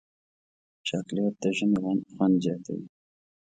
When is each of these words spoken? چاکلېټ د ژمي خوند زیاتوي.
چاکلېټ 0.87 1.33
د 1.41 1.43
ژمي 1.57 1.77
خوند 2.15 2.33
زیاتوي. 2.43 2.87